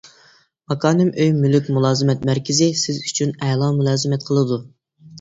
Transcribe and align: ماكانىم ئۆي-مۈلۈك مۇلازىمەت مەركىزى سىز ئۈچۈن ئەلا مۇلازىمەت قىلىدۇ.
ماكانىم 0.71 1.11
ئۆي-مۈلۈك 1.25 1.69
مۇلازىمەت 1.77 2.27
مەركىزى 2.31 2.73
سىز 2.87 3.01
ئۈچۈن 3.05 3.39
ئەلا 3.45 3.73
مۇلازىمەت 3.81 4.31
قىلىدۇ. 4.33 4.65